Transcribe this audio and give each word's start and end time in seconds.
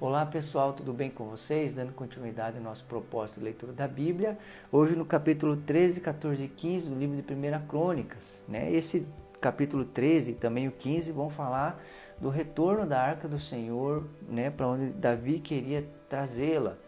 Olá 0.00 0.24
pessoal, 0.24 0.72
tudo 0.72 0.94
bem 0.94 1.10
com 1.10 1.26
vocês? 1.26 1.74
Dando 1.74 1.92
continuidade 1.92 2.56
ao 2.56 2.64
nosso 2.64 2.86
propósito 2.86 3.38
de 3.38 3.44
leitura 3.44 3.70
da 3.70 3.86
Bíblia, 3.86 4.38
hoje 4.72 4.96
no 4.96 5.04
capítulo 5.04 5.58
13, 5.58 6.00
14 6.00 6.42
e 6.42 6.48
15 6.48 6.88
do 6.88 6.98
livro 6.98 7.20
de 7.20 7.34
1 7.34 7.66
Crônicas. 7.66 8.42
Né? 8.48 8.72
Esse 8.72 9.06
capítulo 9.42 9.84
13 9.84 10.30
e 10.30 10.34
também 10.36 10.66
o 10.66 10.72
15 10.72 11.12
vão 11.12 11.28
falar 11.28 11.84
do 12.18 12.30
retorno 12.30 12.86
da 12.86 12.98
arca 12.98 13.28
do 13.28 13.38
Senhor 13.38 14.08
né, 14.26 14.48
para 14.48 14.68
onde 14.68 14.90
Davi 14.94 15.38
queria 15.38 15.86
trazê-la. 16.08 16.78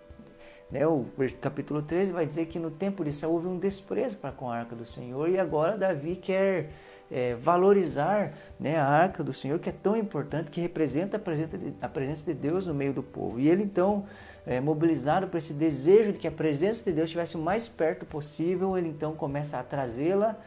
Né, 0.70 0.86
o 0.86 1.04
capítulo 1.38 1.82
13 1.82 2.12
vai 2.12 2.24
dizer 2.24 2.46
que 2.46 2.58
no 2.58 2.70
tempo 2.70 3.04
de 3.04 3.26
houve 3.26 3.46
um 3.46 3.58
desprezo 3.58 4.16
para 4.16 4.32
com 4.32 4.50
a 4.50 4.56
arca 4.56 4.74
do 4.74 4.86
Senhor 4.86 5.28
e 5.28 5.38
agora 5.38 5.76
Davi 5.76 6.16
quer 6.16 6.70
é, 7.12 7.34
valorizar 7.34 8.32
né, 8.58 8.76
a 8.78 8.86
arca 8.86 9.22
do 9.22 9.32
Senhor, 9.32 9.58
que 9.58 9.68
é 9.68 9.72
tão 9.72 9.94
importante, 9.94 10.50
que 10.50 10.62
representa 10.62 11.18
a 11.18 11.20
presença 11.20 11.58
de, 11.58 11.70
presença 11.92 12.24
de 12.24 12.34
Deus 12.34 12.66
no 12.66 12.74
meio 12.74 12.94
do 12.94 13.02
povo. 13.02 13.38
E 13.38 13.48
ele 13.48 13.62
então, 13.62 14.06
é, 14.46 14.60
mobilizado 14.60 15.28
por 15.28 15.36
esse 15.36 15.52
desejo 15.52 16.14
de 16.14 16.18
que 16.18 16.26
a 16.26 16.32
presença 16.32 16.82
de 16.84 16.92
Deus 16.92 17.10
estivesse 17.10 17.36
o 17.36 17.40
mais 17.40 17.68
perto 17.68 18.06
possível, 18.06 18.78
ele 18.78 18.88
então 18.88 19.14
começa 19.14 19.58
a 19.58 19.62
trazê-la. 19.62 20.38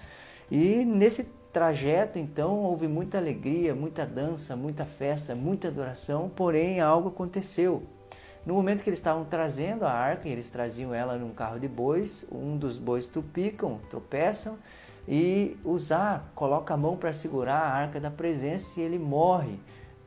E 0.50 0.84
nesse 0.84 1.30
trajeto, 1.54 2.18
então, 2.18 2.64
houve 2.64 2.88
muita 2.88 3.20
alegria, 3.20 3.76
muita 3.76 4.06
dança, 4.06 4.56
muita 4.56 4.86
festa, 4.86 5.36
muita 5.36 5.68
adoração, 5.68 6.30
porém 6.36 6.82
algo 6.82 7.10
aconteceu. 7.10 7.84
No 8.46 8.56
momento 8.56 8.84
que 8.84 8.90
eles 8.90 9.00
estavam 9.00 9.24
trazendo 9.26 9.86
a 9.86 9.92
arca, 9.92 10.28
eles 10.28 10.50
traziam 10.50 10.94
ela 10.94 11.18
num 11.18 11.32
carro 11.32 11.60
de 11.60 11.68
bois, 11.68 12.26
um 12.32 12.58
dos 12.58 12.78
bois 12.78 13.08
tupicam, 13.08 13.80
tropeçam, 13.90 14.58
e 15.08 15.58
usar, 15.64 16.32
coloca 16.34 16.74
a 16.74 16.78
mão 16.78 16.98
para 16.98 17.14
segurar 17.14 17.60
a 17.60 17.74
arca 17.74 18.00
da 18.00 18.10
presença 18.10 18.80
e 18.80 18.84
ele 18.84 18.98
morre. 18.98 19.60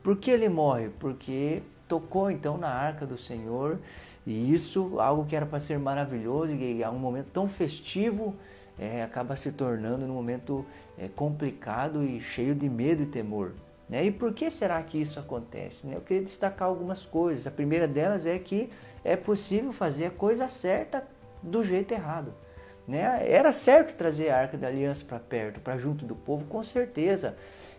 Por 0.03 0.17
que 0.17 0.31
ele 0.31 0.49
morre? 0.49 0.89
Porque 0.99 1.61
tocou 1.87 2.29
então 2.29 2.57
na 2.57 2.69
arca 2.69 3.05
do 3.05 3.17
Senhor 3.17 3.79
e 4.25 4.53
isso, 4.53 4.99
algo 4.99 5.25
que 5.25 5.35
era 5.35 5.45
para 5.45 5.59
ser 5.59 5.79
maravilhoso 5.79 6.53
e 6.53 6.83
a 6.83 6.91
um 6.91 6.99
momento 6.99 7.27
tão 7.33 7.47
festivo, 7.47 8.35
é, 8.77 9.03
acaba 9.03 9.35
se 9.35 9.51
tornando 9.51 10.05
um 10.05 10.13
momento 10.13 10.65
é, 10.97 11.07
complicado 11.07 12.03
e 12.03 12.19
cheio 12.21 12.53
de 12.53 12.69
medo 12.69 13.03
e 13.03 13.05
temor. 13.05 13.53
Né? 13.89 14.05
E 14.05 14.11
por 14.11 14.33
que 14.33 14.49
será 14.49 14.81
que 14.83 14.99
isso 14.99 15.19
acontece? 15.19 15.87
Né? 15.87 15.95
Eu 15.95 16.01
queria 16.01 16.23
destacar 16.23 16.67
algumas 16.67 17.05
coisas. 17.05 17.47
A 17.47 17.51
primeira 17.51 17.87
delas 17.87 18.25
é 18.25 18.37
que 18.37 18.69
é 19.03 19.15
possível 19.15 19.71
fazer 19.71 20.05
a 20.05 20.11
coisa 20.11 20.47
certa 20.47 21.07
do 21.41 21.63
jeito 21.65 21.91
errado. 21.93 22.33
Né? 22.89 23.21
Era 23.29 23.53
certo 23.53 23.95
trazer 23.95 24.31
a 24.31 24.39
arca 24.39 24.57
da 24.57 24.65
aliança 24.65 25.05
para 25.05 25.19
perto, 25.19 25.59
para 25.59 25.77
junto 25.77 26.05
do 26.05 26.15
povo, 26.15 26.47
com 26.47 26.63
certeza. 26.63 27.37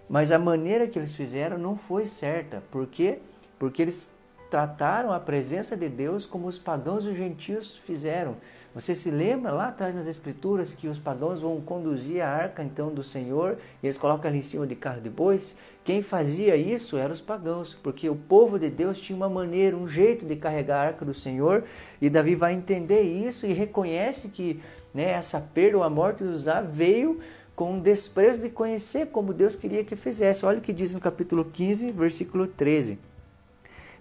Mas 0.08 0.30
a 0.30 0.39
maneira 0.39 0.86
que 0.86 0.97
eles 0.97 1.16
fizeram 1.16 1.58
não 1.58 1.77
foi 1.77 2.06
certa. 2.06 2.62
Por 2.70 2.86
quê? 2.86 3.19
Porque 3.58 3.83
eles 3.83 4.14
trataram 4.50 5.12
a 5.12 5.20
presença 5.20 5.76
de 5.76 5.88
Deus 5.88 6.26
como 6.26 6.48
os 6.48 6.58
pagãos 6.58 7.04
e 7.04 7.10
os 7.10 7.16
gentios 7.16 7.76
fizeram. 7.76 8.36
Você 8.74 8.94
se 8.94 9.10
lembra 9.10 9.50
lá 9.50 9.68
atrás 9.68 9.96
nas 9.96 10.06
escrituras 10.06 10.74
que 10.74 10.86
os 10.86 10.98
pagãos 10.98 11.40
vão 11.40 11.60
conduzir 11.60 12.22
a 12.22 12.28
arca 12.28 12.62
então 12.62 12.92
do 12.92 13.02
Senhor 13.02 13.58
e 13.82 13.86
eles 13.86 13.98
colocam 13.98 14.28
ali 14.28 14.38
em 14.38 14.42
cima 14.42 14.64
de 14.64 14.76
carro 14.76 15.00
de 15.00 15.10
bois? 15.10 15.56
Quem 15.84 16.02
fazia 16.02 16.54
isso 16.54 16.96
eram 16.96 17.12
os 17.12 17.20
pagãos, 17.20 17.74
porque 17.74 18.08
o 18.08 18.14
povo 18.14 18.58
de 18.58 18.70
Deus 18.70 19.00
tinha 19.00 19.16
uma 19.16 19.28
maneira, 19.28 19.76
um 19.76 19.88
jeito 19.88 20.24
de 20.24 20.36
carregar 20.36 20.76
a 20.76 20.86
arca 20.88 21.04
do 21.04 21.14
Senhor 21.14 21.64
e 22.00 22.08
Davi 22.08 22.36
vai 22.36 22.52
entender 22.52 23.02
isso 23.02 23.44
e 23.44 23.52
reconhece 23.52 24.28
que 24.28 24.62
né, 24.94 25.10
essa 25.10 25.40
perda 25.40 25.78
ou 25.78 25.82
a 25.82 25.90
morte 25.90 26.22
de 26.22 26.30
Uzá 26.30 26.60
veio 26.60 27.18
com 27.56 27.72
um 27.72 27.80
desprezo 27.80 28.42
de 28.42 28.50
conhecer 28.50 29.06
como 29.06 29.34
Deus 29.34 29.56
queria 29.56 29.84
que 29.84 29.96
fizesse. 29.96 30.46
Olha 30.46 30.58
o 30.58 30.62
que 30.62 30.72
diz 30.72 30.94
no 30.94 31.00
capítulo 31.00 31.44
15, 31.44 31.90
versículo 31.92 32.46
13. 32.46 33.09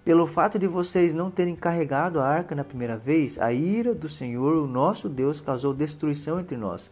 Pelo 0.09 0.25
fato 0.25 0.57
de 0.57 0.65
vocês 0.65 1.13
não 1.13 1.29
terem 1.29 1.55
carregado 1.55 2.19
a 2.19 2.27
arca 2.27 2.55
na 2.55 2.63
primeira 2.63 2.97
vez, 2.97 3.37
a 3.37 3.53
ira 3.53 3.93
do 3.93 4.09
Senhor, 4.09 4.55
o 4.55 4.65
nosso 4.65 5.07
Deus, 5.07 5.39
causou 5.39 5.71
destruição 5.71 6.39
entre 6.39 6.57
nós. 6.57 6.89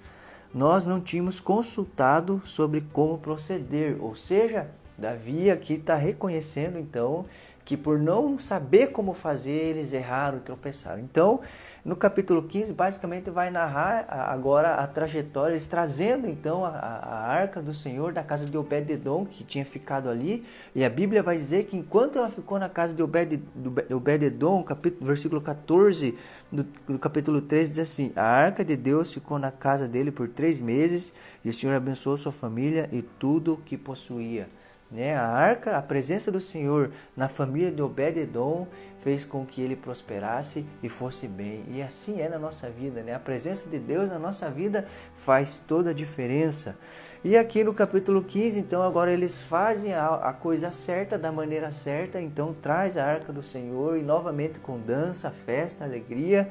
Nós 0.53 0.85
não 0.85 1.01
tínhamos 1.01 1.39
consultado 1.39 2.39
sobre 2.45 2.81
como 2.94 3.17
proceder, 3.17 3.97
ou 4.00 4.13
seja, 4.13 4.69
Davi 4.95 5.50
aqui 5.50 5.73
está 5.73 5.95
reconhecendo 5.95 6.77
então 6.77 7.25
que 7.67 7.75
por 7.75 8.00
não 8.00 8.38
saber 8.38 8.94
como 8.94 9.13
fazer, 9.13 9.51
eles 9.51 9.91
erraram 9.91 10.38
e 10.38 10.39
tropeçaram. 10.39 11.01
Então, 11.01 11.41
no 11.83 11.97
capítulo 11.97 12.44
15, 12.44 12.72
basicamente 12.72 13.29
vai 13.29 13.51
narrar 13.51 14.05
agora 14.09 14.75
a 14.75 14.88
trajetória, 14.88 15.51
eles 15.51 15.66
trazendo 15.66 16.29
então 16.29 16.63
a, 16.63 16.69
a 16.69 17.27
arca 17.27 17.61
do 17.61 17.73
Senhor 17.73 18.13
da 18.13 18.23
casa 18.23 18.45
de 18.45 18.57
Obed-edom, 18.57 19.25
que 19.25 19.44
tinha 19.44 19.66
ficado 19.66 20.09
ali, 20.09 20.45
e 20.73 20.85
a 20.85 20.89
Bíblia 20.89 21.22
vai 21.22 21.35
dizer 21.35 21.66
que 21.66 21.75
enquanto 21.75 22.17
ela 22.17 22.29
ficou 22.29 22.57
na 22.57 22.69
casa 22.69 22.95
de 22.95 23.03
Obed-edom, 23.03 24.63
capítulo, 24.63 25.06
versículo 25.06 25.41
14 25.41 26.17
do, 26.50 26.63
do 26.63 26.97
capítulo 26.97 27.41
3 27.41 27.67
diz 27.67 27.79
assim, 27.79 28.13
a 28.16 28.23
arca 28.23 28.63
de 28.63 28.77
Deus 28.77 29.13
ficou 29.13 29.38
na 29.38 29.51
casa 29.51 29.89
dele 29.89 30.09
por 30.09 30.29
três 30.29 30.61
meses, 30.61 31.13
e 31.44 31.50
o 31.50 31.53
Senhor 31.53 31.75
abençoou 31.75 32.16
sua 32.16 32.31
família 32.31 32.88
e 32.94 33.01
tudo 33.01 33.56
o 33.56 33.57
que 33.57 33.77
possuía. 33.77 34.47
Né? 34.89 35.15
A 35.15 35.27
arca, 35.27 35.77
a 35.77 35.81
presença 35.81 36.31
do 36.31 36.39
Senhor 36.39 36.91
na 37.15 37.27
família 37.27 37.71
de 37.71 37.81
Obed-edom 37.81 38.67
fez 38.99 39.25
com 39.25 39.45
que 39.45 39.61
ele 39.61 39.75
prosperasse 39.75 40.65
e 40.81 40.89
fosse 40.89 41.27
bem. 41.27 41.63
E 41.69 41.81
assim 41.81 42.21
é 42.21 42.29
na 42.29 42.39
nossa 42.39 42.69
vida, 42.69 43.03
né? 43.03 43.13
A 43.13 43.19
presença 43.19 43.69
de 43.69 43.79
Deus 43.79 44.09
na 44.09 44.17
nossa 44.17 44.49
vida 44.49 44.85
faz 45.15 45.61
toda 45.65 45.91
a 45.91 45.93
diferença. 45.93 46.77
E 47.23 47.37
aqui 47.37 47.63
no 47.63 47.73
capítulo 47.73 48.23
15, 48.23 48.59
então 48.59 48.81
agora 48.81 49.11
eles 49.11 49.39
fazem 49.39 49.93
a, 49.93 50.07
a 50.07 50.33
coisa 50.33 50.71
certa 50.71 51.17
da 51.17 51.31
maneira 51.31 51.71
certa, 51.71 52.21
então 52.21 52.53
traz 52.53 52.97
a 52.97 53.05
arca 53.05 53.31
do 53.31 53.43
Senhor 53.43 53.97
e 53.97 54.03
novamente 54.03 54.59
com 54.59 54.79
dança, 54.79 55.31
festa, 55.31 55.83
alegria, 55.83 56.49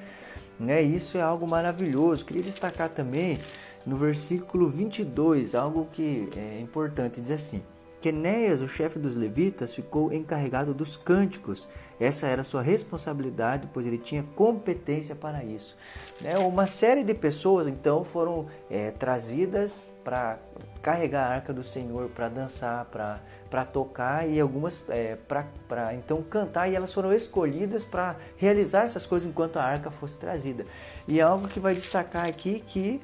né? 0.58 0.82
Isso 0.82 1.18
é 1.18 1.22
algo 1.22 1.46
maravilhoso. 1.46 2.24
Queria 2.24 2.42
destacar 2.42 2.88
também 2.90 3.38
no 3.84 3.96
versículo 3.96 4.68
22, 4.68 5.54
algo 5.54 5.88
que 5.92 6.28
é 6.36 6.60
importante, 6.60 7.20
diz 7.20 7.30
assim: 7.30 7.62
Quenéias, 8.00 8.60
o 8.60 8.68
chefe 8.68 8.98
dos 8.98 9.16
levitas, 9.16 9.74
ficou 9.74 10.12
encarregado 10.12 10.74
dos 10.74 10.96
cânticos. 10.96 11.68
Essa 11.98 12.26
era 12.26 12.42
sua 12.42 12.62
responsabilidade, 12.62 13.68
pois 13.72 13.86
ele 13.86 13.98
tinha 13.98 14.22
competência 14.34 15.14
para 15.14 15.42
isso. 15.42 15.76
Né? 16.20 16.38
Uma 16.38 16.66
série 16.66 17.02
de 17.02 17.14
pessoas 17.14 17.66
então 17.66 18.04
foram 18.04 18.46
é, 18.70 18.90
trazidas 18.90 19.92
para 20.04 20.38
carregar 20.82 21.26
a 21.26 21.34
arca 21.34 21.52
do 21.52 21.64
Senhor, 21.64 22.08
para 22.10 22.28
dançar, 22.28 22.84
para 22.86 23.20
para 23.50 23.64
tocar 23.64 24.28
e 24.28 24.40
algumas 24.40 24.84
é, 24.88 25.16
para 25.16 25.94
então 25.94 26.22
cantar 26.22 26.68
e 26.68 26.74
elas 26.74 26.92
foram 26.92 27.12
escolhidas 27.12 27.84
para 27.84 28.16
realizar 28.36 28.84
essas 28.84 29.06
coisas 29.06 29.28
enquanto 29.28 29.56
a 29.56 29.62
arca 29.62 29.90
fosse 29.90 30.18
trazida. 30.18 30.66
E 31.06 31.20
algo 31.20 31.48
que 31.48 31.60
vai 31.60 31.74
destacar 31.74 32.26
aqui 32.26 32.60
que 32.60 33.00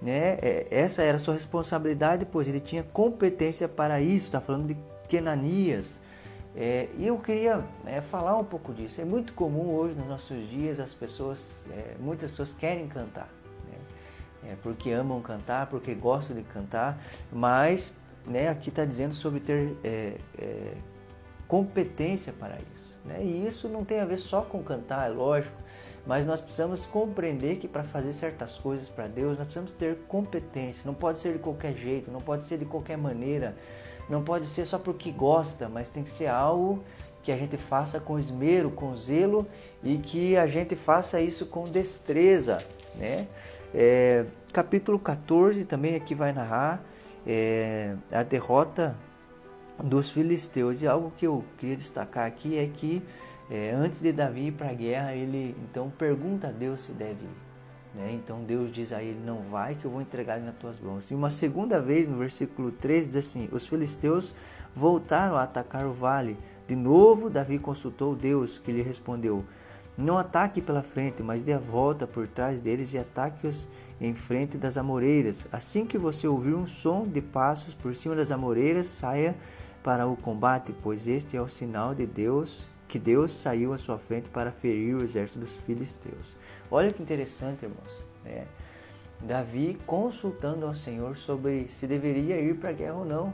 né? 0.00 0.38
É, 0.40 0.66
essa 0.70 1.02
era 1.02 1.18
sua 1.18 1.34
responsabilidade, 1.34 2.24
pois 2.24 2.48
ele 2.48 2.60
tinha 2.60 2.82
competência 2.82 3.68
para 3.68 4.00
isso. 4.00 4.26
Está 4.26 4.40
falando 4.40 4.66
de 4.66 4.76
Kenanias. 5.08 6.00
É, 6.56 6.88
e 6.96 7.06
eu 7.06 7.18
queria 7.18 7.64
é, 7.86 8.00
falar 8.00 8.36
um 8.36 8.44
pouco 8.44 8.72
disso. 8.72 9.00
É 9.00 9.04
muito 9.04 9.32
comum 9.34 9.72
hoje 9.72 9.96
nos 9.96 10.06
nossos 10.06 10.48
dias 10.48 10.80
as 10.80 10.94
pessoas, 10.94 11.66
é, 11.70 11.96
muitas 11.98 12.30
pessoas 12.30 12.52
querem 12.52 12.88
cantar, 12.88 13.28
né? 13.64 14.52
É, 14.52 14.56
porque 14.62 14.90
amam 14.90 15.20
cantar, 15.20 15.66
porque 15.66 15.94
gostam 15.94 16.34
de 16.34 16.42
cantar, 16.42 16.98
mas 17.30 17.96
né, 18.26 18.48
aqui 18.48 18.70
está 18.70 18.84
dizendo 18.84 19.14
sobre 19.14 19.40
ter 19.40 19.76
é, 19.84 20.74
competência 21.46 22.32
para 22.32 22.56
isso. 22.74 22.98
Né? 23.04 23.24
E 23.24 23.46
isso 23.46 23.68
não 23.68 23.84
tem 23.84 24.00
a 24.00 24.04
ver 24.04 24.18
só 24.18 24.42
com 24.42 24.62
cantar, 24.62 25.08
é 25.08 25.12
lógico 25.12 25.56
mas 26.06 26.26
nós 26.26 26.40
precisamos 26.40 26.86
compreender 26.86 27.56
que 27.56 27.68
para 27.68 27.84
fazer 27.84 28.12
certas 28.12 28.58
coisas 28.58 28.88
para 28.88 29.06
Deus, 29.06 29.38
nós 29.38 29.44
precisamos 29.44 29.72
ter 29.72 29.96
competência. 30.08 30.82
Não 30.84 30.94
pode 30.94 31.18
ser 31.18 31.34
de 31.34 31.38
qualquer 31.38 31.74
jeito, 31.74 32.10
não 32.10 32.20
pode 32.20 32.44
ser 32.44 32.58
de 32.58 32.64
qualquer 32.64 32.96
maneira, 32.96 33.56
não 34.08 34.22
pode 34.24 34.46
ser 34.46 34.66
só 34.66 34.78
porque 34.78 35.10
gosta, 35.10 35.68
mas 35.68 35.88
tem 35.88 36.02
que 36.02 36.10
ser 36.10 36.26
algo 36.26 36.82
que 37.22 37.30
a 37.30 37.36
gente 37.36 37.56
faça 37.56 38.00
com 38.00 38.18
esmero, 38.18 38.70
com 38.70 38.94
zelo 38.96 39.46
e 39.82 39.98
que 39.98 40.36
a 40.36 40.46
gente 40.46 40.74
faça 40.74 41.20
isso 41.20 41.46
com 41.46 41.64
destreza. 41.66 42.64
Né? 42.94 43.28
É, 43.74 44.24
capítulo 44.52 44.98
14 44.98 45.64
também 45.64 45.94
aqui 45.94 46.14
vai 46.14 46.32
narrar 46.32 46.82
é, 47.26 47.94
a 48.10 48.22
derrota 48.22 48.96
dos 49.82 50.10
filisteus. 50.10 50.82
E 50.82 50.86
algo 50.86 51.12
que 51.16 51.26
eu 51.26 51.44
queria 51.58 51.76
destacar 51.76 52.26
aqui 52.26 52.58
é 52.58 52.66
que 52.66 53.02
é, 53.50 53.72
antes 53.72 53.98
de 53.98 54.12
Davi 54.12 54.46
ir 54.46 54.52
para 54.52 54.70
a 54.70 54.72
guerra, 54.72 55.12
ele 55.12 55.56
então 55.60 55.90
pergunta 55.90 56.48
a 56.48 56.52
Deus 56.52 56.82
se 56.82 56.92
deve 56.92 57.24
ir. 57.24 57.50
Né? 57.92 58.12
Então 58.12 58.44
Deus 58.44 58.70
diz 58.70 58.92
a 58.92 59.02
ele: 59.02 59.18
Não 59.24 59.42
vai, 59.42 59.74
que 59.74 59.84
eu 59.84 59.90
vou 59.90 60.00
entregar 60.00 60.36
ele 60.36 60.46
nas 60.46 60.54
tuas 60.54 60.78
mãos. 60.78 61.10
E 61.10 61.14
uma 61.14 61.30
segunda 61.30 61.82
vez, 61.82 62.06
no 62.06 62.16
versículo 62.16 62.70
3, 62.70 63.08
diz 63.08 63.16
assim: 63.16 63.48
Os 63.50 63.66
filisteus 63.66 64.32
voltaram 64.72 65.36
a 65.36 65.42
atacar 65.42 65.84
o 65.84 65.92
vale. 65.92 66.38
De 66.68 66.76
novo, 66.76 67.28
Davi 67.28 67.58
consultou 67.58 68.14
Deus, 68.14 68.56
que 68.56 68.70
lhe 68.70 68.82
respondeu: 68.82 69.44
Não 69.98 70.16
ataque 70.16 70.62
pela 70.62 70.84
frente, 70.84 71.20
mas 71.20 71.42
dê 71.42 71.52
a 71.52 71.58
volta 71.58 72.06
por 72.06 72.28
trás 72.28 72.60
deles 72.60 72.94
e 72.94 72.98
ataque-os 72.98 73.68
em 74.00 74.14
frente 74.14 74.56
das 74.56 74.78
amoreiras. 74.78 75.48
Assim 75.50 75.84
que 75.84 75.98
você 75.98 76.28
ouvir 76.28 76.54
um 76.54 76.68
som 76.68 77.04
de 77.04 77.20
passos 77.20 77.74
por 77.74 77.96
cima 77.96 78.14
das 78.14 78.30
amoreiras, 78.30 78.86
saia 78.86 79.36
para 79.82 80.06
o 80.06 80.16
combate, 80.16 80.72
pois 80.80 81.08
este 81.08 81.36
é 81.36 81.42
o 81.42 81.48
sinal 81.48 81.96
de 81.96 82.06
Deus 82.06 82.70
que 82.90 82.98
Deus 82.98 83.30
saiu 83.30 83.72
à 83.72 83.78
sua 83.78 83.96
frente 83.96 84.28
para 84.30 84.50
ferir 84.50 84.96
o 84.96 85.02
exército 85.04 85.38
dos 85.38 85.52
filisteus. 85.58 86.36
Olha 86.68 86.92
que 86.92 87.00
interessante, 87.00 87.64
irmãos. 87.64 88.04
Né? 88.24 88.48
Davi 89.20 89.78
consultando 89.86 90.66
ao 90.66 90.74
Senhor 90.74 91.16
sobre 91.16 91.68
se 91.68 91.86
deveria 91.86 92.40
ir 92.40 92.56
para 92.56 92.70
a 92.70 92.72
guerra 92.72 92.94
ou 92.94 93.04
não. 93.04 93.32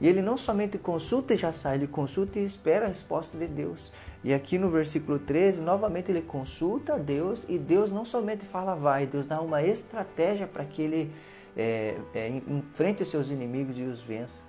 E 0.00 0.06
ele 0.06 0.22
não 0.22 0.36
somente 0.36 0.78
consulta 0.78 1.34
e 1.34 1.36
já 1.36 1.50
sai, 1.50 1.74
ele 1.74 1.88
consulta 1.88 2.38
e 2.38 2.44
espera 2.44 2.84
a 2.84 2.88
resposta 2.88 3.36
de 3.36 3.48
Deus. 3.48 3.92
E 4.22 4.32
aqui 4.32 4.56
no 4.56 4.70
versículo 4.70 5.18
13, 5.18 5.60
novamente 5.60 6.12
ele 6.12 6.22
consulta 6.22 6.94
a 6.94 6.98
Deus 6.98 7.44
e 7.48 7.58
Deus 7.58 7.90
não 7.90 8.04
somente 8.04 8.44
fala 8.44 8.76
vai, 8.76 9.08
Deus 9.08 9.26
dá 9.26 9.40
uma 9.40 9.60
estratégia 9.60 10.46
para 10.46 10.64
que 10.64 10.82
ele 10.82 11.12
é, 11.56 11.96
é, 12.14 12.28
enfrente 12.28 13.02
os 13.02 13.10
seus 13.10 13.28
inimigos 13.28 13.76
e 13.76 13.82
os 13.82 14.00
vença. 14.00 14.44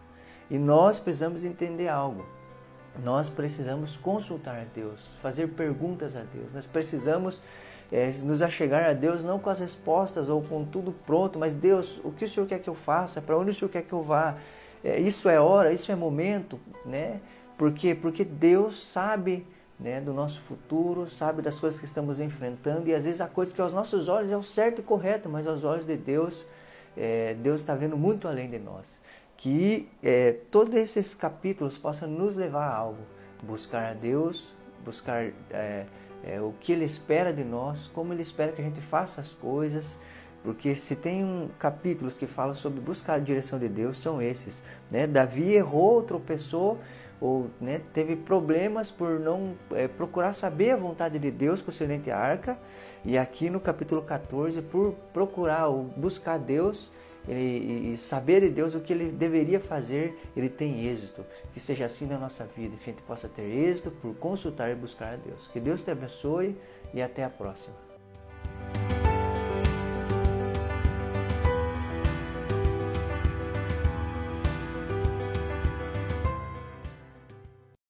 E 0.51 0.59
nós 0.59 0.99
precisamos 0.99 1.43
entender 1.43 1.87
algo. 1.87 2.23
Nós 3.03 3.29
precisamos 3.29 3.97
consultar 3.97 4.59
a 4.59 4.63
Deus, 4.63 4.99
fazer 5.21 5.47
perguntas 5.49 6.15
a 6.15 6.21
Deus. 6.21 6.53
Nós 6.53 6.67
precisamos 6.67 7.41
é, 7.91 8.09
nos 8.23 8.41
achegar 8.41 8.89
a 8.89 8.93
Deus 8.93 9.23
não 9.23 9.39
com 9.39 9.49
as 9.49 9.59
respostas 9.59 10.29
ou 10.29 10.41
com 10.41 10.63
tudo 10.65 10.91
pronto, 10.91 11.39
mas 11.39 11.53
Deus, 11.53 11.99
o 12.03 12.11
que 12.11 12.25
o 12.25 12.27
Senhor 12.27 12.47
quer 12.47 12.59
que 12.59 12.69
eu 12.69 12.75
faça? 12.75 13.21
Para 13.21 13.37
onde 13.37 13.51
o 13.51 13.53
Senhor 13.53 13.69
quer 13.69 13.83
que 13.83 13.93
eu 13.93 14.03
vá? 14.03 14.37
É, 14.83 14.99
isso 14.99 15.29
é 15.29 15.39
hora, 15.39 15.73
isso 15.73 15.91
é 15.91 15.95
momento, 15.95 16.59
né? 16.85 17.19
Por 17.57 17.73
quê? 17.73 17.93
Porque 17.93 18.23
Deus 18.23 18.81
sabe 18.87 19.45
né, 19.79 20.01
do 20.01 20.13
nosso 20.13 20.41
futuro, 20.41 21.07
sabe 21.09 21.41
das 21.41 21.59
coisas 21.59 21.79
que 21.79 21.85
estamos 21.85 22.19
enfrentando 22.19 22.89
e 22.89 22.93
às 22.93 23.05
vezes 23.05 23.21
a 23.21 23.27
coisa 23.27 23.53
que 23.53 23.61
aos 23.61 23.73
nossos 23.73 24.09
olhos 24.09 24.29
é 24.31 24.37
o 24.37 24.43
certo 24.43 24.79
e 24.79 24.83
correto, 24.83 25.29
mas 25.29 25.47
aos 25.47 25.63
olhos 25.63 25.85
de 25.85 25.95
Deus, 25.95 26.45
é, 26.97 27.33
Deus 27.35 27.61
está 27.61 27.75
vendo 27.75 27.97
muito 27.97 28.27
além 28.27 28.49
de 28.49 28.59
nós. 28.59 28.99
Que 29.39 29.88
é, 30.03 30.33
todos 30.51 30.75
esses 30.75 31.15
capítulos 31.15 31.77
possam 31.77 32.09
nos 32.09 32.36
levar 32.36 32.68
a 32.68 32.75
algo, 32.75 33.00
buscar 33.41 33.91
a 33.91 33.94
Deus, 33.94 34.53
buscar 34.83 35.31
é, 35.50 35.86
é, 36.25 36.41
o 36.41 36.53
que 36.59 36.74
Ele 36.74 36.83
espera 36.83 37.31
de 37.31 37.45
nós, 37.45 37.89
como 37.94 38.12
Ele 38.12 38.21
espera 38.21 38.51
que 38.51 38.62
a 38.62 38.65
gente 38.65 38.81
faça 38.81 39.21
as 39.21 39.33
coisas, 39.33 39.97
porque 40.44 40.75
se 40.75 40.94
tem 40.94 41.24
um 41.24 41.50
capítulos 41.57 42.18
que 42.18 42.27
falam 42.27 42.53
sobre 42.53 42.81
buscar 42.81 43.13
a 43.13 43.19
direção 43.19 43.57
de 43.57 43.69
Deus, 43.69 43.95
são 43.97 44.21
esses. 44.21 44.62
Né? 44.91 45.07
Davi 45.07 45.53
errou, 45.53 46.03
tropeçou, 46.03 46.77
ou 47.21 47.50
né, 47.62 47.81
teve 47.94 48.18
problemas 48.18 48.92
por 48.92 49.21
não 49.21 49.56
é, 49.71 49.88
procurar 49.88 50.33
saber 50.33 50.71
a 50.71 50.75
vontade 50.75 51.18
de 51.18 51.31
Deus 51.31 51.62
concernente 51.62 52.12
a 52.12 52.18
arca. 52.18 52.59
E 53.06 53.18
aqui 53.18 53.50
no 53.50 53.62
capítulo 53.62 54.01
14, 54.01 54.62
por 54.63 54.95
procurar 55.13 55.68
ou 55.68 55.83
buscar 55.83 56.38
Deus 56.38 56.92
ele, 57.27 57.92
e 57.92 57.98
saber 57.98 58.42
de 58.42 58.50
Deus 58.50 58.74
o 58.74 58.81
que 58.81 58.94
ele 58.94 59.12
deveria 59.12 59.60
fazer, 59.60 60.18
ele 60.36 60.50
tem 60.50 60.86
êxito. 60.86 61.25
Que 61.54 61.60
seja 61.60 61.86
assim 61.86 62.06
na 62.06 62.18
nossa 62.18 62.45
vida, 62.45 62.75
que 62.77 62.89
a 62.89 62.94
gente 62.94 63.04
possa 63.04 63.27
ter 63.27 63.44
êxito 63.44 63.92
por 63.92 64.16
consultar 64.16 64.69
e 64.71 64.75
buscar 64.75 65.13
a 65.13 65.18
Deus. 65.18 65.48
Que 65.48 65.60
Deus 65.60 65.81
te 65.81 65.92
abençoe 65.92 66.56
e 66.94 67.01
até 67.01 67.24
a 67.24 67.30
próxima. 67.30 67.88